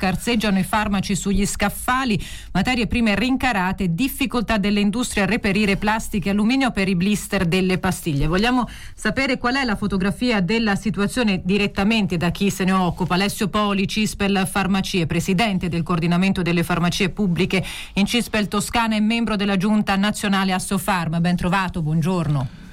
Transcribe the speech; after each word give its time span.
Scarseggiano 0.00 0.60
i 0.60 0.62
farmaci 0.62 1.16
sugli 1.16 1.44
scaffali, 1.44 2.24
materie 2.52 2.86
prime 2.86 3.16
rincarate, 3.16 3.96
difficoltà 3.96 4.56
dell'industria 4.56 5.24
a 5.24 5.26
reperire 5.26 5.76
plastica 5.76 6.28
e 6.28 6.30
alluminio 6.30 6.70
per 6.70 6.88
i 6.88 6.94
blister 6.94 7.44
delle 7.44 7.78
pastiglie. 7.78 8.28
Vogliamo 8.28 8.68
sapere 8.94 9.38
qual 9.38 9.56
è 9.56 9.64
la 9.64 9.74
fotografia 9.74 10.40
della 10.40 10.76
situazione 10.76 11.40
direttamente 11.44 12.16
da 12.16 12.30
chi 12.30 12.48
se 12.48 12.62
ne 12.62 12.70
occupa. 12.70 13.14
Alessio 13.14 13.48
Poli, 13.48 13.88
Cispel 13.88 14.46
Farmacie, 14.48 15.08
presidente 15.08 15.68
del 15.68 15.82
coordinamento 15.82 16.42
delle 16.42 16.62
farmacie 16.62 17.08
pubbliche 17.08 17.64
in 17.94 18.06
Cispel 18.06 18.46
Toscana 18.46 18.94
e 18.94 19.00
membro 19.00 19.34
della 19.34 19.56
giunta 19.56 19.96
nazionale 19.96 20.52
Assofarm. 20.52 21.20
Ben 21.20 21.34
trovato, 21.34 21.82
buongiorno. 21.82 22.67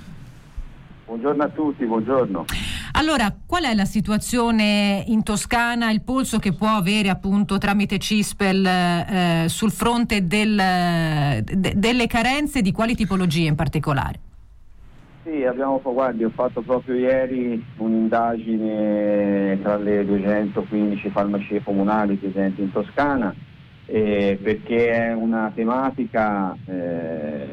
Buongiorno 1.06 1.44
a 1.44 1.50
tutti, 1.50 1.86
buongiorno. 1.86 2.46
Allora, 2.94 3.32
qual 3.46 3.66
è 3.66 3.76
la 3.76 3.86
situazione 3.86 5.04
in 5.06 5.22
Toscana, 5.22 5.92
il 5.92 6.02
polso 6.02 6.40
che 6.40 6.54
può 6.54 6.70
avere 6.70 7.10
appunto 7.10 7.60
tramite 7.60 8.00
Cispel 8.00 8.66
eh, 8.66 9.46
sul 9.48 9.72
fronte 9.72 10.26
del, 10.26 10.56
de, 11.44 11.74
delle 11.76 12.08
carenze 12.08 12.62
di 12.64 12.72
quali 12.72 12.96
tipologie 12.96 13.48
in 13.48 13.56
particolare? 13.56 14.20
Sì, 15.24 15.44
abbiamo, 15.44 15.80
guardi, 15.84 16.24
ho 16.24 16.32
fatto 16.34 16.62
proprio 16.62 16.96
ieri 16.96 17.64
un'indagine 17.78 19.60
tra 19.62 19.78
le 19.78 20.06
215 20.06 21.10
farmacie 21.10 21.62
comunali 21.64 22.16
presenti 22.16 22.62
in 22.62 22.72
Toscana 22.72 23.34
eh, 23.86 24.40
perché 24.42 24.90
è 24.90 25.14
una 25.14 25.52
tematica 25.54 26.56
eh, 26.66 27.48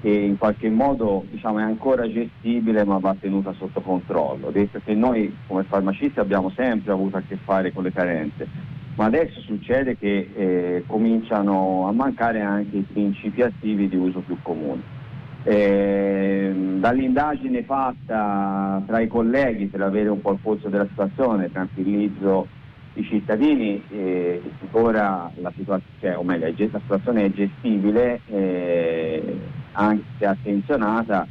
che 0.00 0.10
in 0.10 0.38
qualche 0.38 0.68
modo 0.68 1.24
diciamo, 1.30 1.58
è 1.58 1.62
ancora 1.62 2.10
gestibile 2.10 2.84
ma 2.84 2.98
va 2.98 3.16
tenuta 3.18 3.52
sotto 3.58 3.80
controllo, 3.80 4.50
detto 4.50 4.80
che 4.84 4.94
noi 4.94 5.34
come 5.46 5.64
farmacisti 5.64 6.20
abbiamo 6.20 6.50
sempre 6.50 6.92
avuto 6.92 7.16
a 7.16 7.22
che 7.26 7.36
fare 7.36 7.72
con 7.72 7.82
le 7.82 7.92
carenze, 7.92 8.46
ma 8.94 9.06
adesso 9.06 9.40
succede 9.40 9.96
che 9.96 10.30
eh, 10.34 10.84
cominciano 10.86 11.86
a 11.88 11.92
mancare 11.92 12.40
anche 12.40 12.78
i 12.78 12.86
principi 12.90 13.42
attivi 13.42 13.88
di 13.88 13.96
uso 13.96 14.20
più 14.20 14.36
comune. 14.42 14.96
Eh, 15.44 16.52
dall'indagine 16.78 17.62
fatta 17.62 18.82
tra 18.86 19.00
i 19.00 19.06
colleghi 19.06 19.66
per 19.66 19.82
avere 19.82 20.08
un 20.08 20.20
po' 20.20 20.32
il 20.32 20.38
polso 20.42 20.68
della 20.68 20.86
situazione, 20.86 21.50
tranquillizzo 21.50 22.46
i 22.94 23.04
cittadini, 23.04 23.82
eh, 23.90 24.42
ora 24.72 25.30
la, 25.36 25.52
situazione, 25.56 25.84
cioè, 26.00 26.24
meglio, 26.24 26.52
la 26.72 26.80
situazione 26.80 27.24
è 27.24 27.30
gestibile. 27.30 28.20
Eh, 29.78 29.82
anche 29.82 30.26
attenzionata, 30.26 31.26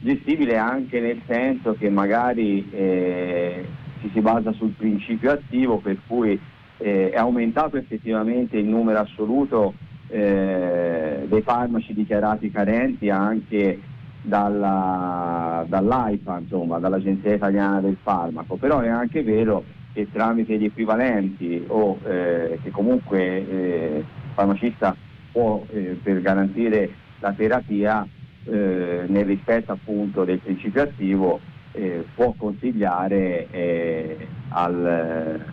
gestibile 0.00 0.56
anche 0.56 1.00
nel 1.00 1.20
senso 1.26 1.74
che 1.74 1.90
magari 1.90 2.66
eh, 2.70 3.66
si 4.12 4.20
basa 4.20 4.52
sul 4.52 4.70
principio 4.70 5.32
attivo 5.32 5.78
per 5.78 5.98
cui 6.06 6.38
eh, 6.78 7.10
è 7.10 7.16
aumentato 7.18 7.76
effettivamente 7.76 8.56
il 8.56 8.64
numero 8.64 9.00
assoluto 9.00 9.74
eh, 10.08 11.26
dei 11.28 11.42
farmaci 11.42 11.92
dichiarati 11.92 12.50
carenti 12.50 13.10
anche 13.10 13.80
dalla, 14.22 15.64
dall'AIFA, 15.68 16.38
insomma, 16.38 16.78
dall'Agenzia 16.78 17.34
Italiana 17.34 17.80
del 17.80 17.96
Farmaco, 18.02 18.56
però 18.56 18.80
è 18.80 18.88
anche 18.88 19.22
vero 19.22 19.62
che 19.92 20.08
tramite 20.10 20.56
gli 20.56 20.64
equivalenti 20.64 21.62
o 21.66 21.98
eh, 22.04 22.58
che 22.62 22.70
comunque 22.70 23.20
eh, 23.20 23.96
il 23.98 24.04
farmacista 24.34 24.96
può 25.32 25.64
eh, 25.70 25.98
per 26.02 26.20
garantire 26.22 27.08
la 27.20 27.32
terapia 27.32 28.06
eh, 28.44 29.04
nel 29.06 29.24
rispetto 29.24 29.72
appunto 29.72 30.24
del 30.24 30.38
principio 30.38 30.82
attivo 30.82 31.40
eh, 31.72 32.04
può 32.14 32.34
consigliare 32.36 33.46
eh, 33.50 34.26
al, 34.48 35.44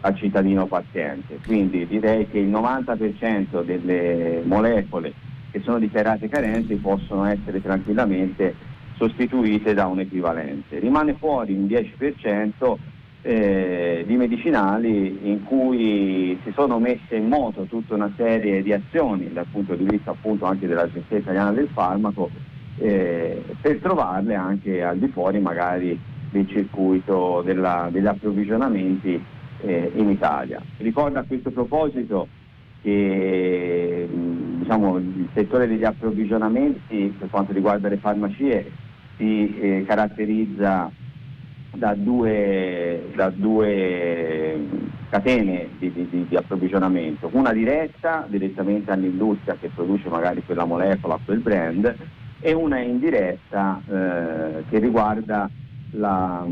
al, 0.00 0.16
cittadino 0.16 0.66
paziente. 0.66 1.38
Quindi 1.44 1.86
direi 1.86 2.28
che 2.28 2.38
il 2.38 2.48
90% 2.48 3.62
delle 3.64 4.42
molecole 4.44 5.12
che 5.50 5.60
sono 5.60 5.78
dichiarate 5.78 6.28
carenti 6.28 6.74
possono 6.76 7.24
essere 7.26 7.60
tranquillamente 7.60 8.54
sostituite 8.96 9.74
da 9.74 9.86
un 9.86 10.00
equivalente. 10.00 10.78
Rimane 10.78 11.14
fuori 11.14 11.52
un 11.52 11.66
10% 11.66 12.76
eh, 13.26 14.04
di 14.06 14.16
medicinali 14.16 15.30
in 15.30 15.44
cui 15.44 16.38
si 16.44 16.52
sono 16.52 16.78
messe 16.78 17.16
in 17.16 17.26
moto 17.26 17.62
tutta 17.62 17.94
una 17.94 18.12
serie 18.18 18.62
di 18.62 18.70
azioni 18.70 19.32
dal 19.32 19.46
punto 19.50 19.74
di 19.74 19.84
vista 19.84 20.10
appunto 20.10 20.44
anche 20.44 20.66
dell'Agenzia 20.66 21.16
Italiana 21.16 21.50
del 21.52 21.68
Farmaco 21.72 22.28
eh, 22.76 23.42
per 23.62 23.78
trovarle 23.78 24.34
anche 24.34 24.82
al 24.82 24.98
di 24.98 25.08
fuori 25.08 25.40
magari 25.40 25.98
del 26.30 26.46
circuito 26.48 27.40
della, 27.42 27.88
degli 27.90 28.06
approvvigionamenti 28.06 29.18
eh, 29.62 29.92
in 29.94 30.10
Italia. 30.10 30.60
Ricordo 30.76 31.18
a 31.18 31.24
questo 31.26 31.50
proposito 31.50 32.28
che 32.82 34.06
diciamo, 34.10 34.98
il 34.98 35.28
settore 35.32 35.66
degli 35.66 35.84
approvvigionamenti 35.84 37.14
per 37.18 37.30
quanto 37.30 37.54
riguarda 37.54 37.88
le 37.88 37.96
farmacie 37.96 38.70
si 39.16 39.58
eh, 39.58 39.84
caratterizza 39.86 40.90
da 41.74 41.94
due, 41.94 43.10
da 43.14 43.30
due 43.30 44.66
catene 45.10 45.68
di, 45.78 45.92
di, 45.92 46.26
di, 46.28 46.36
approvvigionamento, 46.36 47.28
una 47.32 47.52
diretta 47.52 48.26
direttamente 48.28 48.90
all'industria 48.90 49.56
che 49.60 49.70
produce 49.74 50.08
magari 50.08 50.42
quella 50.44 50.64
molecola, 50.64 51.18
quel 51.24 51.38
brand, 51.38 51.94
e 52.40 52.52
una 52.52 52.78
indiretta 52.80 53.80
eh, 53.86 54.64
che 54.68 54.78
riguarda 54.78 55.48
la, 55.92 56.46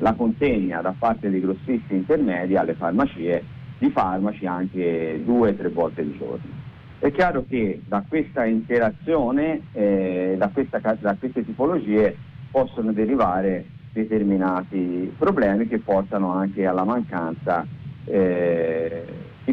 la, 0.00 0.12
consegna 0.14 0.80
da 0.80 0.94
parte 0.96 1.30
dei 1.30 1.40
grossisti 1.40 1.94
intermedi 1.94 2.56
alle 2.56 2.74
farmacie 2.74 3.42
di 3.78 3.90
farmaci 3.90 4.46
anche 4.46 5.20
due 5.24 5.50
o 5.50 5.54
tre 5.54 5.68
volte 5.68 6.00
al 6.00 6.16
giorno. 6.16 6.66
È 6.98 7.12
chiaro 7.12 7.44
che 7.48 7.82
da 7.86 8.04
questa 8.08 8.44
interazione, 8.44 9.60
eh, 9.72 10.34
da, 10.36 10.48
questa, 10.48 10.78
da 10.78 11.16
queste 11.18 11.44
tipologie 11.44 12.16
possono 12.50 12.92
derivare 12.92 13.64
determinati 13.92 15.12
problemi 15.16 15.66
che 15.66 15.78
portano 15.78 16.32
anche 16.32 16.66
alla 16.66 16.84
mancanza 16.84 17.66
eh, 18.04 19.04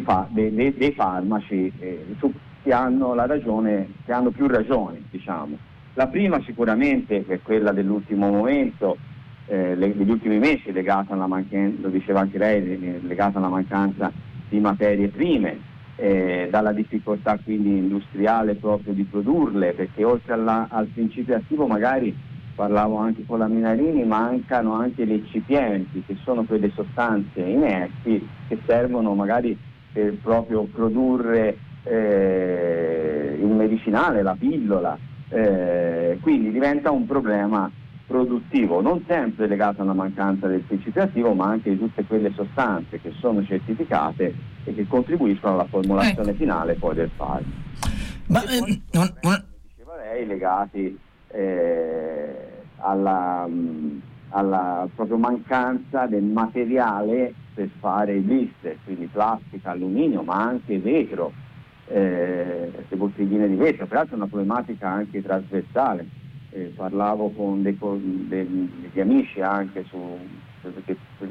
fa- 0.02 0.26
dei, 0.30 0.54
dei, 0.54 0.74
dei, 0.74 0.92
farmaci 0.92 1.72
eh, 1.78 2.04
su, 2.18 2.32
che 2.62 2.72
hanno 2.72 3.14
ragione, 3.14 3.88
che 4.04 4.12
hanno 4.12 4.30
più 4.30 4.46
ragioni, 4.46 5.04
diciamo. 5.10 5.56
La 5.94 6.08
prima 6.08 6.40
sicuramente 6.42 7.24
è 7.26 7.40
quella 7.40 7.72
dell'ultimo 7.72 8.28
momento, 8.28 8.98
eh, 9.46 9.74
le, 9.74 9.96
degli 9.96 10.10
ultimi 10.10 10.38
mesi 10.38 10.72
legata 10.72 11.14
alla 11.14 11.26
mancanza, 11.26 11.80
lo 11.80 11.88
diceva 11.88 12.20
anche 12.20 12.38
lei, 12.38 13.00
legata 13.06 13.38
alla 13.38 13.48
mancanza 13.48 14.12
di 14.48 14.58
materie 14.60 15.08
prime, 15.08 15.74
eh, 15.96 16.48
dalla 16.50 16.72
difficoltà 16.72 17.38
quindi 17.42 17.78
industriale 17.78 18.54
proprio 18.54 18.92
di 18.92 19.04
produrle, 19.04 19.72
perché 19.72 20.04
oltre 20.04 20.34
alla, 20.34 20.66
al 20.70 20.86
principio 20.86 21.36
attivo 21.36 21.66
magari 21.66 22.14
parlavo 22.56 22.96
anche 22.96 23.24
con 23.26 23.38
la 23.38 23.46
Minarini, 23.46 24.02
mancano 24.04 24.72
anche 24.72 25.04
le 25.04 25.14
eccipienti, 25.14 26.02
che 26.04 26.16
sono 26.24 26.42
quelle 26.44 26.72
sostanze 26.74 27.40
inerti 27.40 28.26
che 28.48 28.58
servono 28.66 29.14
magari 29.14 29.56
per 29.92 30.14
proprio 30.14 30.64
produrre 30.64 31.58
eh, 31.84 33.38
il 33.38 33.46
medicinale, 33.46 34.22
la 34.22 34.34
pillola, 34.36 34.98
eh, 35.28 36.18
quindi 36.20 36.50
diventa 36.50 36.90
un 36.90 37.06
problema 37.06 37.70
produttivo, 38.06 38.80
non 38.80 39.04
sempre 39.06 39.46
legato 39.46 39.82
alla 39.82 39.92
mancanza 39.92 40.46
del 40.46 40.60
principio 40.60 41.02
attivo, 41.02 41.34
ma 41.34 41.46
anche 41.46 41.70
di 41.70 41.78
tutte 41.78 42.04
quelle 42.04 42.32
sostanze 42.34 43.00
che 43.00 43.12
sono 43.18 43.44
certificate 43.44 44.34
e 44.64 44.74
che 44.74 44.86
contribuiscono 44.86 45.54
alla 45.54 45.66
formulazione 45.66 46.30
ecco. 46.30 46.38
finale 46.38 46.74
poi 46.74 46.94
del 46.94 47.10
farmaco. 47.14 47.64
Ma, 48.28 48.42
eh, 48.44 48.80
non, 48.92 49.12
non... 49.22 49.44
diceva 49.74 49.96
lei, 49.96 50.26
legati 50.26 50.98
eh, 51.28 51.95
alla, 52.78 53.46
mm, 53.48 53.98
alla 54.30 54.88
proprio 54.94 55.16
mancanza 55.16 56.06
del 56.06 56.24
materiale 56.24 57.32
per 57.54 57.68
fare 57.78 58.16
i 58.16 58.20
blister, 58.20 58.76
quindi 58.84 59.06
plastica, 59.06 59.70
alluminio, 59.70 60.22
ma 60.22 60.34
anche 60.34 60.78
vetro, 60.78 61.32
eh, 61.88 62.70
le 62.88 62.96
bottigline 62.96 63.48
di 63.48 63.56
vetro, 63.56 63.86
peraltro 63.86 64.14
è 64.14 64.18
una 64.18 64.26
problematica 64.26 64.88
anche 64.88 65.22
trasversale. 65.22 66.24
Eh, 66.50 66.72
parlavo 66.74 67.30
con 67.30 67.62
dei, 67.62 67.76
degli 68.28 69.00
amici 69.00 69.40
anche 69.40 69.84
su, 69.84 70.18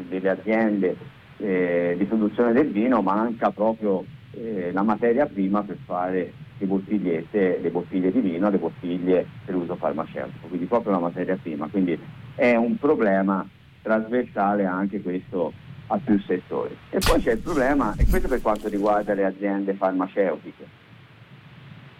delle 0.08 0.30
aziende 0.30 0.96
eh, 1.38 1.96
di 1.98 2.06
produzione 2.06 2.54
del 2.54 2.72
vino, 2.72 3.02
manca 3.02 3.50
proprio 3.52 4.04
eh, 4.32 4.72
la 4.72 4.84
materia 4.84 5.26
prima 5.26 5.64
per 5.64 5.78
fare 5.86 6.32
le 6.58 6.66
bottigliette, 6.66 7.60
le 7.62 7.70
bottiglie 7.70 8.12
di 8.12 8.20
vino, 8.20 8.50
le 8.50 8.58
bottiglie 8.58 9.26
per 9.46 9.56
uso 9.56 9.76
farmaceutico, 9.76 10.48
quindi 10.48 10.66
proprio 10.66 10.94
la 10.94 11.00
materia 11.00 11.38
prima, 11.42 11.68
quindi 11.68 12.00
è 12.36 12.56
un 12.56 12.78
problema 12.78 13.48
trasversale 13.82 14.66
anche 14.66 15.02
questo 15.02 15.52
a 15.88 16.00
più 16.04 16.20
settori. 16.22 16.76
E 16.90 17.00
poi 17.00 17.22
c'è 17.22 17.34
il 17.34 17.40
problema, 17.40 17.94
e 17.98 18.06
questo 18.10 18.28
per 18.28 18.42
quanto 18.42 18.70
riguarda 18.70 19.14
le 19.14 19.26
aziende 19.26 19.74
farmaceutiche, 19.74 20.84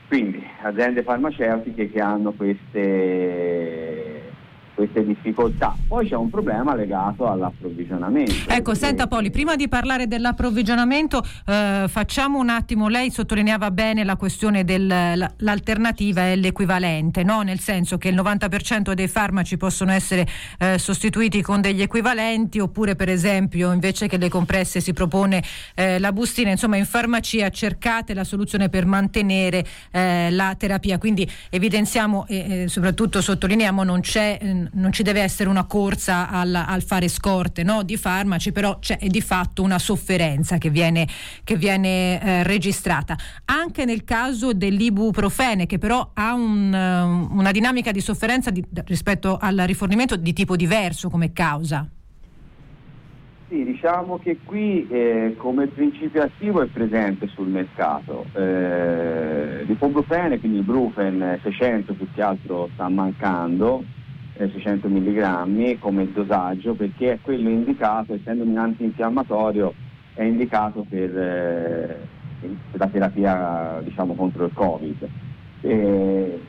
quindi 0.08 0.44
aziende 0.62 1.04
farmaceutiche 1.04 1.90
che 1.90 2.00
hanno 2.00 2.32
queste 2.32 3.85
queste 4.76 5.04
difficoltà. 5.04 5.76
Poi 5.88 6.08
c'è 6.08 6.16
un 6.16 6.30
problema 6.30 6.76
legato 6.76 7.28
all'approvvigionamento. 7.28 8.34
Ecco, 8.48 8.76
senta 8.76 9.08
Poli, 9.08 9.32
prima 9.32 9.56
di 9.56 9.68
parlare 9.68 10.08
dell'approvvigionamento 10.08 11.24
eh, 11.46 11.86
facciamo 11.88 12.38
un 12.38 12.50
attimo, 12.50 12.88
lei 12.88 13.10
sottolineava 13.10 13.72
bene 13.72 14.04
la 14.04 14.18
questione 14.18 14.64
dell'alternativa 14.64 16.24
è 16.24 16.36
l'equivalente, 16.36 17.24
no? 17.24 17.42
nel 17.42 17.60
senso 17.60 17.98
che 17.98 18.10
il 18.10 18.16
90% 18.16 18.92
dei 18.92 19.08
farmaci 19.08 19.58
possono 19.58 19.92
essere 19.92 20.28
eh, 20.60 20.78
sostituiti 20.78 21.42
con 21.42 21.62
degli 21.62 21.82
equivalenti 21.82 22.60
oppure 22.60 22.96
per 22.96 23.10
esempio 23.10 23.72
invece 23.72 24.08
che 24.08 24.18
le 24.18 24.30
compresse 24.30 24.82
si 24.82 24.92
propone 24.92 25.42
eh, 25.74 25.98
la 26.00 26.12
bustina, 26.12 26.50
insomma 26.50 26.76
in 26.76 26.86
farmacia 26.86 27.50
cercate 27.50 28.14
la 28.14 28.26
soluzione 28.26 28.68
per 28.68 28.86
mantenere 28.86 29.66
eh, 29.92 30.30
la 30.32 30.54
terapia, 30.58 30.98
quindi 30.98 31.30
evidenziamo 31.50 32.26
e 32.28 32.66
soprattutto 32.68 33.22
sottolineiamo 33.22 33.84
non 33.84 34.02
c'è 34.02 34.38
non 34.74 34.92
ci 34.92 35.04
deve 35.04 35.22
essere 35.22 35.50
una 35.50 35.66
corsa 35.66 36.30
al, 36.30 36.54
al 36.54 36.84
fare 36.84 37.08
scorte 37.08 37.64
no, 37.64 37.84
di 37.84 37.98
farmaci, 37.98 38.52
però 38.52 38.80
c'è 38.80 38.98
di 39.02 39.22
fatto 39.22 39.64
una 39.64 39.80
sofferenza 39.80 40.58
che 40.58 40.70
viene, 40.70 41.08
che 41.44 41.56
viene 41.56 42.22
eh, 42.22 42.44
registrata. 42.44 43.16
Anche 43.46 43.86
nel 43.86 44.04
caso 44.04 44.54
dell'ibuprofene, 44.54 45.66
che 45.66 45.78
però 45.78 46.12
ha 46.14 46.34
un, 46.34 46.74
uh, 46.74 47.38
una 47.38 47.52
dinamica 47.52 47.92
di 47.92 48.02
sofferenza 48.02 48.50
di, 48.52 48.64
rispetto 48.86 49.38
al 49.40 49.58
rifornimento 49.66 50.16
di 50.16 50.34
tipo 50.34 50.56
diverso 50.56 51.10
come 51.10 51.32
causa. 51.34 51.88
Sì, 53.48 53.64
diciamo 53.64 54.18
che 54.18 54.40
qui 54.44 54.88
eh, 54.90 55.36
come 55.38 55.68
principio 55.68 56.24
attivo 56.24 56.64
è 56.64 56.66
presente 56.66 57.28
sul 57.28 57.48
mercato. 57.48 58.26
Eh, 58.34 59.64
l'ibuprofene, 59.66 60.40
quindi 60.40 60.58
il 60.58 60.64
Brufen 60.64 61.40
600 61.44 61.94
più 61.94 62.08
che 62.14 62.22
altro 62.24 62.70
sta 62.74 62.90
mancando, 62.90 63.84
600 64.38 64.88
mg 64.88 65.80
come 65.80 66.12
dosaggio 66.12 66.74
perché 66.74 67.14
è 67.14 67.20
quello 67.22 67.50
indicato, 67.50 68.14
essendo 68.14 68.44
un 68.44 68.58
antinfiammatorio, 68.58 69.74
è 70.14 70.24
indicato 70.24 70.86
per, 70.88 71.18
eh, 71.18 71.98
la 72.74 72.88
terapia 72.88 73.82
diciamo, 73.84 74.14
contro 74.16 74.46
il 74.46 74.54
Covid. 74.54 75.08
Eh, 75.62 76.40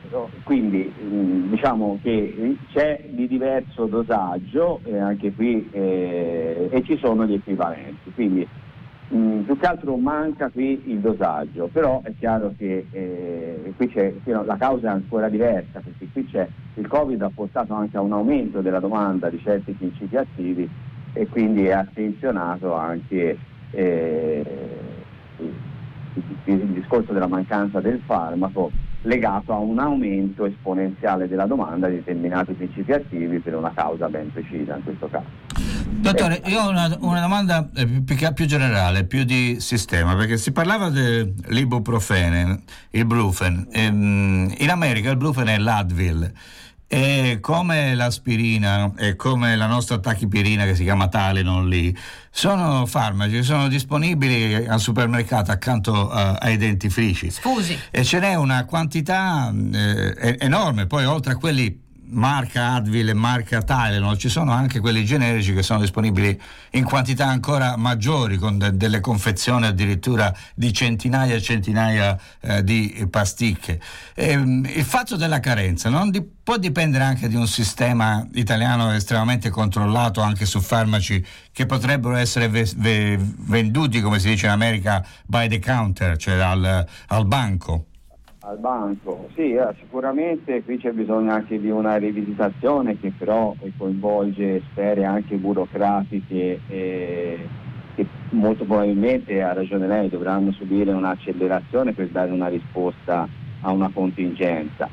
quindi 0.43 0.93
diciamo 1.49 1.97
che 2.03 2.55
c'è 2.71 3.03
di 3.09 3.27
diverso 3.27 3.85
dosaggio 3.85 4.81
eh, 4.83 4.99
anche 4.99 5.33
qui 5.33 5.67
eh, 5.71 6.69
e 6.71 6.83
ci 6.83 6.97
sono 6.97 7.25
gli 7.25 7.33
equivalenti. 7.33 8.11
Quindi 8.13 8.47
Mm, 9.13 9.43
più 9.43 9.57
che 9.57 9.65
altro 9.65 9.95
manca 9.95 10.49
qui 10.49 10.81
il 10.87 10.99
dosaggio, 10.99 11.69
però 11.71 12.01
è 12.03 12.11
chiaro 12.19 12.53
che 12.57 12.87
eh, 12.91 13.73
qui 13.77 13.87
c'è, 13.87 14.13
la 14.25 14.57
causa 14.57 14.87
è 14.87 14.91
ancora 14.91 15.29
diversa, 15.29 15.79
perché 15.79 16.07
qui 16.11 16.25
c'è, 16.25 16.45
il 16.73 16.87
Covid 16.87 17.21
ha 17.21 17.31
portato 17.33 17.73
anche 17.73 17.95
a 17.95 18.01
un 18.01 18.11
aumento 18.11 18.59
della 18.59 18.81
domanda 18.81 19.29
di 19.29 19.39
certi 19.41 19.71
principi 19.71 20.17
attivi 20.17 20.69
e 21.13 21.25
quindi 21.27 21.67
è 21.67 21.71
attenzionato 21.71 22.73
anche 22.73 23.37
eh, 23.71 24.43
il, 25.37 25.53
il 26.43 26.67
discorso 26.73 27.13
della 27.13 27.27
mancanza 27.27 27.79
del 27.79 28.01
farmaco 28.05 28.71
legato 29.03 29.53
a 29.53 29.57
un 29.57 29.79
aumento 29.79 30.45
esponenziale 30.45 31.29
della 31.29 31.45
domanda 31.45 31.87
di 31.87 31.95
determinati 31.95 32.51
principi 32.51 32.91
attivi 32.91 33.39
per 33.39 33.55
una 33.55 33.71
causa 33.73 34.09
ben 34.09 34.33
precisa 34.33 34.75
in 34.75 34.83
questo 34.83 35.07
caso. 35.07 35.56
Dottore, 35.89 36.41
io 36.45 36.61
ho 36.61 36.69
una, 36.69 36.95
una 37.01 37.21
domanda 37.21 37.67
eh, 37.75 37.85
più, 37.85 38.15
più, 38.33 38.45
generale, 38.45 39.05
più 39.05 39.23
di 39.23 39.57
sistema, 39.59 40.15
perché 40.15 40.37
si 40.37 40.51
parlava 40.51 40.89
dell'ibuprofene, 40.89 42.61
il 42.91 43.05
Brufen. 43.05 43.67
Ehm, 43.71 44.53
in 44.57 44.69
America 44.69 45.09
il 45.09 45.17
Brufen 45.17 45.47
è 45.47 45.57
l'Advil. 45.57 46.31
E 46.89 47.39
come 47.41 47.95
l'aspirina 47.95 48.93
e 48.95 49.17
come 49.17 49.57
la 49.57 49.65
nostra 49.65 49.99
tachipirina 49.99 50.63
che 50.63 50.73
si 50.73 50.83
chiama 50.83 51.09
Tylenol 51.09 51.67
lì, 51.67 51.93
sono 52.29 52.85
farmaci 52.85 53.31
che 53.31 53.43
sono 53.43 53.67
disponibili 53.67 54.65
al 54.65 54.79
supermercato 54.79 55.51
accanto 55.51 55.91
uh, 55.91 56.35
ai 56.39 56.55
dentifrici. 56.55 57.29
Scusi. 57.29 57.77
E 57.91 58.05
ce 58.05 58.19
n'è 58.19 58.35
una 58.35 58.63
quantità 58.63 59.53
eh, 59.73 60.37
enorme, 60.39 60.87
poi 60.87 61.03
oltre 61.03 61.33
a 61.33 61.35
quelli 61.35 61.86
marca 62.09 62.73
Advil 62.73 63.09
e 63.09 63.13
marca 63.13 63.61
Tylenol, 63.61 64.17
ci 64.17 64.29
sono 64.29 64.51
anche 64.51 64.79
quelli 64.79 65.03
generici 65.05 65.53
che 65.53 65.63
sono 65.63 65.79
disponibili 65.79 66.39
in 66.71 66.83
quantità 66.83 67.25
ancora 67.25 67.75
maggiori, 67.77 68.37
con 68.37 68.57
de- 68.57 68.75
delle 68.75 68.99
confezioni 68.99 69.65
addirittura 69.65 70.33
di 70.53 70.71
centinaia 70.73 71.35
e 71.35 71.41
centinaia 71.41 72.17
eh, 72.41 72.63
di 72.63 73.07
pasticche. 73.09 73.79
E, 74.13 74.29
ehm, 74.29 74.69
il 74.73 74.85
fatto 74.85 75.15
della 75.15 75.39
carenza 75.39 75.89
non 75.89 76.09
di- 76.09 76.21
può 76.23 76.57
dipendere 76.57 77.03
anche 77.03 77.27
di 77.27 77.35
un 77.35 77.47
sistema 77.47 78.25
italiano 78.33 78.93
estremamente 78.93 79.49
controllato 79.49 80.21
anche 80.21 80.45
su 80.45 80.61
farmaci 80.61 81.23
che 81.51 81.65
potrebbero 81.65 82.15
essere 82.15 82.47
ve- 82.47 82.71
ve- 82.77 83.19
venduti, 83.19 84.01
come 84.01 84.19
si 84.19 84.29
dice 84.29 84.45
in 84.45 84.51
America, 84.51 85.05
by 85.25 85.47
the 85.47 85.59
counter, 85.59 86.15
cioè 86.17 86.35
al, 86.35 86.85
al 87.07 87.25
banco 87.25 87.87
al 88.47 88.57
banco. 88.57 89.27
Sì, 89.35 89.53
eh, 89.53 89.67
sicuramente 89.79 90.63
qui 90.63 90.77
c'è 90.77 90.91
bisogno 90.91 91.31
anche 91.31 91.59
di 91.59 91.69
una 91.69 91.97
rivisitazione 91.97 92.97
che 92.97 93.11
però 93.15 93.53
coinvolge 93.77 94.63
sfere 94.71 95.03
anche 95.03 95.35
burocratiche 95.35 96.61
eh, 96.67 97.47
che 97.95 98.05
molto 98.29 98.63
probabilmente, 98.63 99.41
ha 99.41 99.53
ragione 99.53 99.87
lei, 99.87 100.09
dovranno 100.09 100.51
subire 100.53 100.91
un'accelerazione 100.91 101.93
per 101.93 102.07
dare 102.07 102.31
una 102.31 102.47
risposta 102.47 103.27
a 103.61 103.71
una 103.71 103.89
contingenza. 103.93 104.89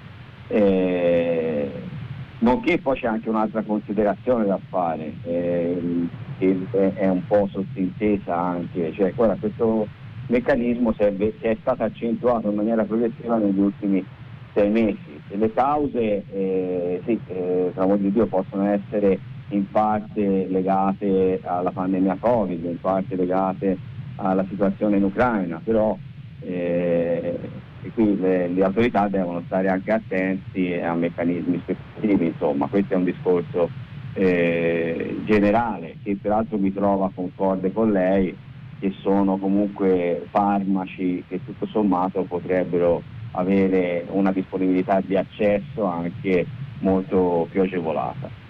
Eh, 0.48 1.70
nonché 2.40 2.78
poi 2.78 2.98
c'è 2.98 3.06
anche 3.06 3.28
un'altra 3.28 3.62
considerazione 3.62 4.46
da 4.46 4.58
fare, 4.68 5.14
eh, 5.22 6.08
che 6.38 6.66
è 6.94 7.08
un 7.08 7.24
po' 7.26 7.48
sottintesa 7.52 8.36
anche, 8.36 8.92
cioè 8.92 9.14
guarda, 9.14 9.36
questo 9.38 9.86
meccanismo 10.26 10.92
serve, 10.96 11.36
che 11.38 11.50
è 11.50 11.56
stato 11.60 11.82
accentuato 11.82 12.48
in 12.48 12.56
maniera 12.56 12.84
progressiva 12.84 13.36
negli 13.36 13.58
ultimi 13.58 14.04
sei 14.52 14.70
mesi. 14.70 15.20
Le 15.28 15.52
cause, 15.52 16.24
eh, 16.30 17.02
sì, 17.04 17.18
eh, 17.26 17.70
per 17.74 17.82
amor 17.82 17.98
di 17.98 18.12
Dio, 18.12 18.26
possono 18.26 18.64
essere 18.66 19.18
in 19.48 19.68
parte 19.70 20.46
legate 20.48 21.40
alla 21.42 21.70
pandemia 21.70 22.16
Covid, 22.18 22.64
in 22.64 22.80
parte 22.80 23.16
legate 23.16 23.76
alla 24.16 24.44
situazione 24.48 24.96
in 24.96 25.04
Ucraina, 25.04 25.60
però 25.62 25.96
eh, 26.40 27.38
qui 27.94 28.18
le, 28.18 28.48
le, 28.48 28.64
autorità 28.64 29.08
devono 29.08 29.42
stare 29.46 29.68
anche 29.68 29.92
attenti 29.92 30.72
a 30.74 30.94
meccanismi 30.94 31.60
specifici, 31.62 32.26
insomma 32.26 32.66
questo 32.66 32.94
è 32.94 32.96
un 32.96 33.04
discorso 33.04 33.70
eh, 34.14 35.20
generale 35.24 35.96
che 36.02 36.16
peraltro 36.20 36.58
mi 36.58 36.72
trova 36.72 37.10
concorde 37.14 37.72
con 37.72 37.90
lei 37.90 38.34
che 38.78 38.92
sono 39.00 39.36
comunque 39.38 40.26
farmaci 40.30 41.24
che 41.28 41.40
tutto 41.44 41.66
sommato 41.66 42.24
potrebbero 42.24 43.02
avere 43.32 44.06
una 44.10 44.32
disponibilità 44.32 45.00
di 45.00 45.16
accesso 45.16 45.84
anche 45.84 46.46
molto 46.80 47.48
più 47.50 47.62
agevolata. 47.62 48.42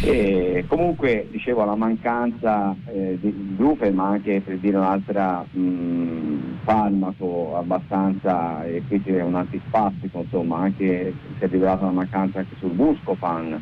E 0.00 0.64
comunque 0.68 1.26
dicevo 1.28 1.64
la 1.64 1.74
mancanza 1.74 2.74
eh, 2.86 3.18
di 3.20 3.30
Brufen 3.30 3.94
ma 3.94 4.10
anche 4.10 4.40
per 4.40 4.58
dire 4.58 4.76
un 4.76 4.84
altro 4.84 5.44
farmaco 6.62 7.56
abbastanza 7.56 8.64
e 8.64 8.82
questo 8.86 9.08
è 9.08 9.22
un 9.22 9.34
antispastico 9.34 10.20
insomma 10.20 10.58
anche 10.58 11.12
si 11.38 11.44
è 11.44 11.48
rivelata 11.48 11.82
una 11.82 11.92
mancanza 11.92 12.38
anche 12.38 12.54
sul 12.58 12.70
Buscopan 12.70 13.60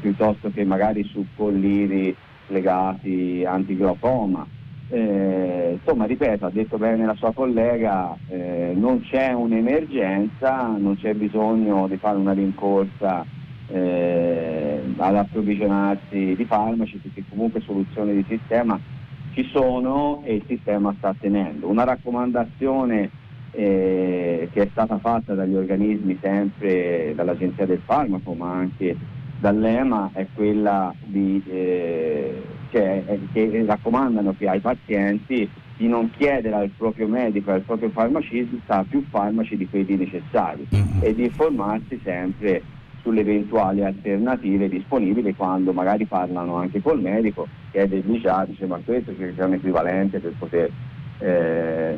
piuttosto 0.00 0.52
che 0.52 0.64
magari 0.64 1.02
su 1.02 1.26
colliri 1.34 2.14
legati 2.46 3.44
antiglaucoma 3.44 4.46
eh, 4.92 5.78
insomma, 5.80 6.04
ripeto, 6.04 6.44
ha 6.44 6.50
detto 6.50 6.76
bene 6.76 7.06
la 7.06 7.14
sua 7.14 7.32
collega, 7.32 8.14
eh, 8.28 8.72
non 8.76 9.00
c'è 9.00 9.32
un'emergenza, 9.32 10.66
non 10.76 10.98
c'è 10.98 11.14
bisogno 11.14 11.88
di 11.88 11.96
fare 11.96 12.18
una 12.18 12.34
rincorsa 12.34 13.24
eh, 13.68 14.82
ad 14.98 15.16
approvvigionarsi 15.16 16.34
di 16.36 16.44
farmaci, 16.44 16.98
perché 16.98 17.24
comunque 17.30 17.62
soluzioni 17.62 18.14
di 18.16 18.24
sistema 18.28 18.78
ci 19.32 19.48
sono 19.50 20.20
e 20.24 20.34
il 20.34 20.44
sistema 20.46 20.94
sta 20.98 21.14
tenendo. 21.18 21.70
Una 21.70 21.84
raccomandazione 21.84 23.08
eh, 23.52 24.50
che 24.52 24.60
è 24.60 24.68
stata 24.72 24.98
fatta 24.98 25.32
dagli 25.32 25.54
organismi 25.54 26.18
sempre 26.20 27.14
dall'Agenzia 27.14 27.64
del 27.64 27.80
Farmaco, 27.82 28.34
ma 28.34 28.52
anche 28.52 28.94
dall'EMA, 29.40 30.10
è 30.12 30.26
quella 30.34 30.94
di 31.02 31.42
eh, 31.48 32.42
cioè, 32.72 33.04
che 33.32 33.64
raccomandano 33.66 34.34
ai 34.40 34.60
pazienti 34.60 35.48
di 35.76 35.88
non 35.88 36.10
chiedere 36.16 36.54
al 36.54 36.70
proprio 36.70 37.06
medico 37.06 37.50
e 37.50 37.54
al 37.54 37.60
proprio 37.60 37.90
farmacista 37.90 38.84
più 38.88 39.04
farmaci 39.10 39.56
di 39.56 39.68
quelli 39.68 39.96
necessari 39.96 40.66
mm-hmm. 40.74 41.02
e 41.02 41.14
di 41.14 41.24
informarsi 41.24 42.00
sempre 42.02 42.62
sulle 43.02 43.20
eventuali 43.20 43.84
alternative 43.84 44.68
disponibili 44.68 45.34
quando 45.34 45.72
magari 45.72 46.06
parlano 46.06 46.54
anche 46.54 46.80
col 46.80 47.00
medico, 47.00 47.46
chiedergli 47.72 48.20
già, 48.20 48.44
dice 48.46 48.64
ma 48.66 48.80
questo 48.84 49.12
c'è 49.16 49.44
un 49.44 49.54
equivalente 49.54 50.20
per 50.20 50.32
poter 50.38 50.70
eh, 51.18 51.96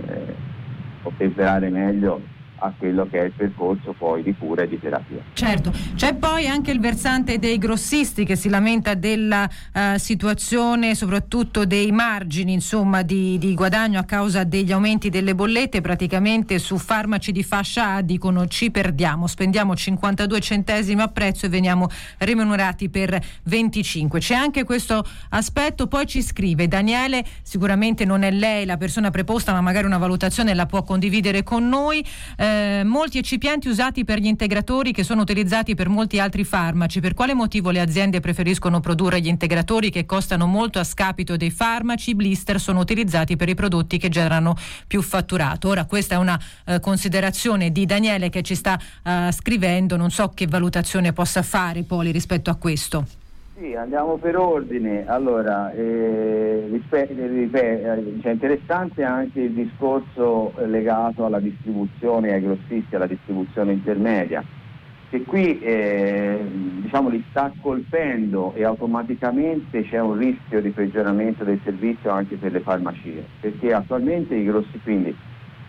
ottemperare 1.02 1.68
meglio 1.68 2.20
a 2.64 2.72
quello 2.78 3.06
che 3.10 3.18
è 3.18 3.24
il 3.24 3.32
percorso 3.32 3.94
poi 3.96 4.22
di 4.22 4.34
cura 4.36 4.62
e 4.62 4.68
di 4.68 4.80
terapia. 4.80 5.22
Certo, 5.34 5.70
c'è 5.94 6.14
poi 6.14 6.48
anche 6.48 6.70
il 6.70 6.80
versante 6.80 7.38
dei 7.38 7.58
grossisti 7.58 8.24
che 8.24 8.36
si 8.36 8.48
lamenta 8.48 8.94
della 8.94 9.46
uh, 9.74 9.98
situazione 9.98 10.94
soprattutto 10.94 11.66
dei 11.66 11.92
margini 11.92 12.54
insomma, 12.54 13.02
di, 13.02 13.36
di, 13.36 13.54
guadagno 13.54 13.98
a 13.98 14.04
causa 14.04 14.44
degli 14.44 14.72
aumenti 14.72 15.10
delle 15.10 15.34
bollette, 15.34 15.82
praticamente 15.82 16.58
su 16.58 16.78
farmaci 16.78 17.32
di 17.32 17.42
fascia 17.42 17.94
A 17.94 18.00
dicono 18.00 18.46
ci 18.46 18.70
perdiamo, 18.70 19.26
spendiamo 19.26 19.76
52 19.76 20.40
centesimi 20.40 21.02
a 21.02 21.08
prezzo 21.08 21.44
e 21.44 21.50
veniamo 21.50 21.88
remunerati 22.18 22.88
per 22.88 23.20
25. 23.42 24.20
C'è 24.20 24.34
anche 24.34 24.64
questo 24.64 25.04
aspetto, 25.30 25.86
poi 25.86 26.06
ci 26.06 26.22
scrive 26.22 26.66
Daniele, 26.66 27.24
sicuramente 27.42 28.06
non 28.06 28.22
è 28.22 28.30
lei 28.30 28.64
la 28.64 28.78
persona 28.78 29.10
preposta 29.10 29.52
ma 29.52 29.60
magari 29.60 29.84
una 29.84 29.98
valutazione 29.98 30.54
la 30.54 30.64
può 30.64 30.82
condividere 30.82 31.42
con 31.42 31.68
noi. 31.68 32.02
Eh, 32.38 32.53
molti 32.84 33.18
eccipienti 33.18 33.68
usati 33.68 34.04
per 34.04 34.18
gli 34.18 34.26
integratori 34.26 34.92
che 34.92 35.04
sono 35.04 35.22
utilizzati 35.22 35.74
per 35.74 35.88
molti 35.88 36.18
altri 36.18 36.44
farmaci. 36.44 37.00
Per 37.00 37.14
quale 37.14 37.34
motivo 37.34 37.70
le 37.70 37.80
aziende 37.80 38.20
preferiscono 38.20 38.80
produrre 38.80 39.20
gli 39.20 39.28
integratori 39.28 39.90
che 39.90 40.06
costano 40.06 40.46
molto 40.46 40.78
a 40.78 40.84
scapito 40.84 41.36
dei 41.36 41.50
farmaci? 41.50 42.10
I 42.10 42.14
blister 42.14 42.60
sono 42.60 42.80
utilizzati 42.80 43.36
per 43.36 43.48
i 43.48 43.54
prodotti 43.54 43.98
che 43.98 44.08
generano 44.08 44.56
più 44.86 45.02
fatturato. 45.02 45.68
Ora 45.68 45.84
questa 45.84 46.14
è 46.14 46.18
una 46.18 46.40
eh, 46.64 46.80
considerazione 46.80 47.70
di 47.70 47.86
Daniele 47.86 48.30
che 48.30 48.42
ci 48.42 48.54
sta 48.54 48.78
eh, 49.02 49.30
scrivendo, 49.32 49.96
non 49.96 50.10
so 50.10 50.28
che 50.34 50.46
valutazione 50.46 51.12
possa 51.12 51.42
fare 51.42 51.82
Poli 51.82 52.10
rispetto 52.10 52.50
a 52.50 52.54
questo. 52.54 53.22
Sì, 53.56 53.72
andiamo 53.74 54.16
per 54.16 54.36
ordine. 54.36 55.06
Allora, 55.06 55.72
eh, 55.72 56.66
rispetto, 56.72 57.12
ripeto, 57.14 58.20
cioè 58.20 58.32
interessante 58.32 59.04
anche 59.04 59.42
il 59.42 59.52
discorso 59.52 60.52
legato 60.66 61.24
alla 61.24 61.38
distribuzione, 61.38 62.32
ai 62.32 62.42
grossisti, 62.42 62.96
alla 62.96 63.06
distribuzione 63.06 63.70
intermedia, 63.72 64.42
che 65.08 65.22
qui 65.22 65.60
eh, 65.60 66.44
diciamo, 66.80 67.08
li 67.10 67.24
sta 67.30 67.52
colpendo 67.60 68.52
e 68.54 68.64
automaticamente 68.64 69.84
c'è 69.84 70.00
un 70.00 70.18
rischio 70.18 70.60
di 70.60 70.70
peggioramento 70.70 71.44
del 71.44 71.60
servizio 71.62 72.10
anche 72.10 72.34
per 72.34 72.50
le 72.50 72.60
farmacie, 72.60 73.24
perché 73.38 73.72
attualmente 73.72 74.34
i 74.34 74.44
grossi, 74.44 74.80
quindi 74.82 75.16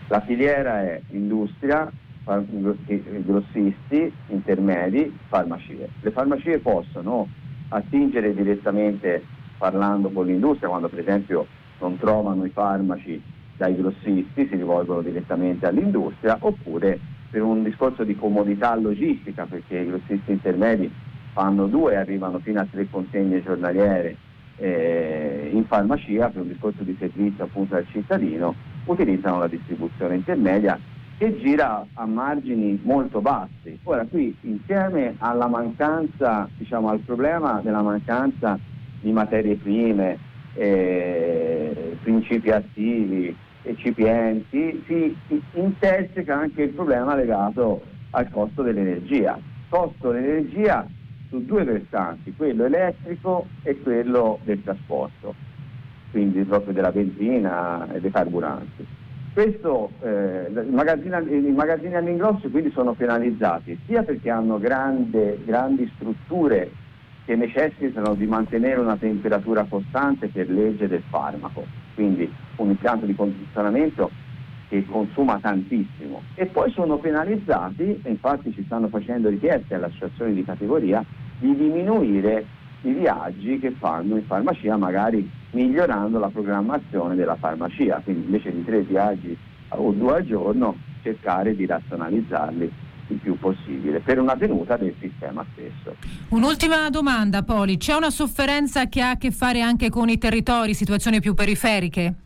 la 0.08 0.20
filiera 0.22 0.82
è 0.82 1.00
industria, 1.10 1.88
grossisti, 2.24 4.12
intermedi, 4.26 5.16
farmacie. 5.28 5.88
Le 6.00 6.10
farmacie 6.10 6.58
possono 6.58 7.28
attingere 7.68 8.34
direttamente 8.34 9.24
parlando 9.58 10.10
con 10.10 10.26
l'industria, 10.26 10.68
quando 10.68 10.88
per 10.88 11.00
esempio 11.00 11.46
non 11.80 11.98
trovano 11.98 12.44
i 12.44 12.50
farmaci 12.50 13.22
dai 13.56 13.74
grossisti, 13.74 14.46
si 14.46 14.56
rivolgono 14.56 15.02
direttamente 15.02 15.66
all'industria, 15.66 16.36
oppure 16.40 16.98
per 17.30 17.42
un 17.42 17.62
discorso 17.62 18.04
di 18.04 18.14
comodità 18.14 18.74
logistica, 18.76 19.46
perché 19.46 19.78
i 19.78 19.86
grossisti 19.86 20.32
intermedi 20.32 20.92
fanno 21.32 21.66
due, 21.66 21.96
arrivano 21.96 22.38
fino 22.38 22.60
a 22.60 22.66
tre 22.70 22.88
consegne 22.88 23.42
giornaliere 23.42 24.16
eh, 24.56 25.50
in 25.52 25.64
farmacia, 25.66 26.30
per 26.30 26.42
un 26.42 26.48
discorso 26.48 26.82
di 26.82 26.96
servizio 26.98 27.44
appunto 27.44 27.76
al 27.76 27.86
cittadino, 27.90 28.54
utilizzano 28.84 29.38
la 29.38 29.48
distribuzione 29.48 30.16
intermedia 30.16 30.78
che 31.18 31.36
gira 31.38 31.86
a 31.94 32.06
margini 32.06 32.78
molto 32.82 33.20
bassi. 33.20 33.78
Ora 33.84 34.04
qui 34.04 34.36
insieme 34.42 35.14
alla 35.18 35.46
mancanza, 35.46 36.48
diciamo 36.56 36.88
al 36.88 37.00
problema 37.00 37.60
della 37.62 37.82
mancanza 37.82 38.58
di 39.00 39.12
materie 39.12 39.56
prime, 39.56 40.18
eh, 40.54 41.96
principi 42.02 42.50
attivi, 42.50 43.34
ecipienti, 43.62 44.82
si 44.86 45.16
interseca 45.54 46.36
anche 46.36 46.62
il 46.62 46.70
problema 46.70 47.14
legato 47.14 47.82
al 48.10 48.28
costo 48.30 48.62
dell'energia. 48.62 49.38
Costo 49.68 50.12
dell'energia 50.12 50.86
su 51.28 51.44
due 51.44 51.64
versanti, 51.64 52.34
quello 52.36 52.64
elettrico 52.64 53.48
e 53.62 53.80
quello 53.80 54.38
del 54.44 54.62
trasporto, 54.62 55.34
quindi 56.10 56.44
proprio 56.44 56.72
della 56.72 56.92
benzina 56.92 57.90
e 57.92 58.00
dei 58.00 58.10
carburanti. 58.10 58.95
Questo, 59.36 59.90
eh, 60.00 60.46
i, 60.48 60.70
magazzini, 60.70 61.48
i 61.48 61.52
magazzini 61.52 61.94
all'ingrosso 61.94 62.48
quindi 62.48 62.70
sono 62.70 62.94
penalizzati 62.94 63.78
sia 63.84 64.02
perché 64.02 64.30
hanno 64.30 64.58
grande, 64.58 65.38
grandi 65.44 65.92
strutture 65.94 66.70
che 67.26 67.36
necessitano 67.36 68.14
di 68.14 68.24
mantenere 68.24 68.80
una 68.80 68.96
temperatura 68.96 69.66
costante 69.68 70.28
per 70.28 70.48
legge 70.48 70.88
del 70.88 71.02
farmaco, 71.10 71.66
quindi 71.94 72.32
un 72.56 72.70
impianto 72.70 73.04
di 73.04 73.14
condizionamento 73.14 74.10
che 74.70 74.86
consuma 74.86 75.38
tantissimo. 75.38 76.22
E 76.34 76.46
poi 76.46 76.70
sono 76.70 76.96
penalizzati, 76.96 78.04
infatti 78.06 78.54
ci 78.54 78.64
stanno 78.64 78.88
facendo 78.88 79.28
richieste 79.28 79.74
alle 79.74 79.84
associazioni 79.84 80.32
di 80.32 80.44
categoria, 80.46 81.04
di 81.38 81.54
diminuire 81.54 82.46
i 82.88 82.92
viaggi 82.92 83.58
che 83.58 83.72
fanno 83.72 84.16
in 84.16 84.24
farmacia, 84.24 84.76
magari 84.76 85.28
migliorando 85.50 86.18
la 86.18 86.28
programmazione 86.28 87.14
della 87.16 87.36
farmacia, 87.36 88.00
quindi 88.04 88.26
invece 88.26 88.52
di 88.52 88.64
tre 88.64 88.82
viaggi 88.82 89.36
o 89.68 89.90
due 89.92 90.16
al 90.16 90.24
giorno 90.24 90.76
cercare 91.02 91.56
di 91.56 91.66
razionalizzarli 91.66 92.72
il 93.08 93.16
più 93.18 93.38
possibile 93.38 94.00
per 94.00 94.18
una 94.18 94.36
tenuta 94.36 94.76
del 94.76 94.94
sistema 95.00 95.44
stesso. 95.52 95.96
Un'ultima 96.30 96.88
domanda 96.90 97.42
Poli, 97.42 97.76
c'è 97.76 97.94
una 97.94 98.10
sofferenza 98.10 98.88
che 98.88 99.00
ha 99.00 99.10
a 99.10 99.16
che 99.16 99.30
fare 99.30 99.60
anche 99.60 99.90
con 99.90 100.08
i 100.08 100.18
territori, 100.18 100.74
situazioni 100.74 101.20
più 101.20 101.34
periferiche? 101.34 102.25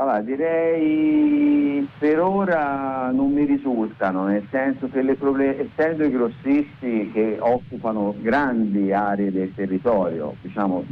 Allora, 0.00 0.20
direi 0.20 1.88
per 1.98 2.20
ora 2.20 3.10
non 3.10 3.32
mi 3.32 3.44
risultano, 3.44 4.26
nel 4.26 4.46
senso 4.48 4.88
che 4.88 5.02
le 5.02 5.16
problem- 5.16 5.56
essendo 5.58 6.04
i 6.04 6.10
grossisti 6.12 7.10
che 7.12 7.36
occupano 7.40 8.14
grandi 8.20 8.92
aree 8.92 9.32
del 9.32 9.52
territorio, 9.52 10.36
diciamo 10.40 10.84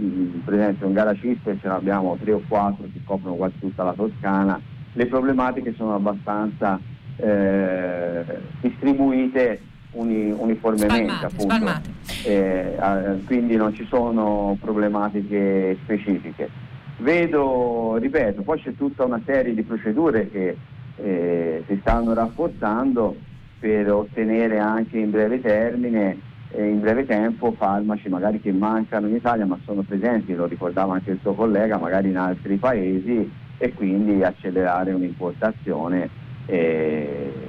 per 0.44 0.54
esempio 0.54 0.88
in 0.88 0.92
Garaciste 0.92 1.56
ce 1.60 1.68
ne 1.68 1.74
abbiamo 1.74 2.16
tre 2.20 2.32
o 2.32 2.42
quattro 2.48 2.88
che 2.92 3.00
coprono 3.04 3.36
quasi 3.36 3.60
tutta 3.60 3.84
la 3.84 3.92
Toscana, 3.92 4.60
le 4.94 5.06
problematiche 5.06 5.72
sono 5.74 5.94
abbastanza 5.94 6.80
eh, 7.18 8.24
distribuite 8.60 9.60
uni- 9.92 10.34
uniformemente, 10.36 10.96
spalmate, 10.96 11.26
appunto. 11.26 11.54
Spalmate. 11.54 11.94
Eh, 12.24 13.24
quindi 13.24 13.54
non 13.54 13.72
ci 13.72 13.86
sono 13.86 14.56
problematiche 14.60 15.78
specifiche. 15.84 16.65
Vedo, 16.98 17.96
ripeto, 17.96 18.42
poi 18.42 18.60
c'è 18.60 18.74
tutta 18.74 19.04
una 19.04 19.20
serie 19.24 19.52
di 19.54 19.62
procedure 19.62 20.30
che 20.30 20.56
eh, 20.96 21.62
si 21.66 21.78
stanno 21.80 22.14
rafforzando 22.14 23.14
per 23.58 23.92
ottenere 23.92 24.58
anche 24.58 24.98
in 24.98 25.10
breve 25.10 25.40
termine 25.40 26.18
e 26.48 26.68
in 26.68 26.80
breve 26.80 27.04
tempo 27.04 27.52
farmaci 27.52 28.08
magari 28.08 28.40
che 28.40 28.50
mancano 28.50 29.08
in 29.08 29.14
Italia 29.16 29.44
ma 29.44 29.58
sono 29.64 29.82
presenti, 29.82 30.34
lo 30.34 30.46
ricordava 30.46 30.94
anche 30.94 31.10
il 31.10 31.18
suo 31.20 31.34
collega, 31.34 31.76
magari 31.78 32.08
in 32.08 32.16
altri 32.16 32.56
paesi 32.56 33.30
e 33.58 33.72
quindi 33.74 34.22
accelerare 34.22 34.92
un'importazione 34.92 36.08
eh, 36.46 37.45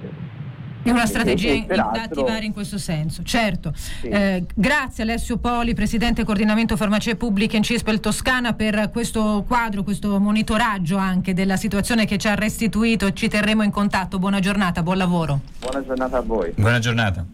è 0.89 0.91
una 0.91 1.06
strategia 1.06 1.50
e, 1.50 1.65
e 1.67 1.75
da 1.75 1.91
attivare 1.91 2.46
in 2.46 2.53
questo 2.53 2.77
senso, 2.77 3.24
certo. 3.24 3.74
Sì. 3.75 4.08
Eh, 4.08 4.46
grazie 4.53 5.03
Alessio 5.03 5.38
Poli, 5.38 5.74
Presidente 5.74 6.24
Coordinamento 6.24 6.75
Farmacie 6.75 7.15
Pubbliche 7.15 7.58
in 7.58 7.63
Cispel 7.63 8.00
Toscana 8.00 8.53
per 8.53 8.89
questo 8.91 9.44
quadro, 9.48 9.84
questo 9.84 10.20
monitoraggio 10.20 10.98
anche 10.98 11.34
della 11.34 11.58
situazione 11.58 12.06
che 12.06 12.17
ci 12.17 12.27
ha 12.27 12.36
restituito. 12.36 13.13
Ci 13.13 13.27
terremo 13.27 13.63
in 13.63 13.72
contatto. 13.72 14.20
Buona 14.20 14.39
giornata, 14.39 14.84
buon 14.84 14.98
lavoro. 14.98 15.39
Buona 15.60 15.84
giornata 15.84 16.17
a 16.17 16.22
voi. 16.22 16.53
Buona 16.56 16.79
giornata. 16.79 17.25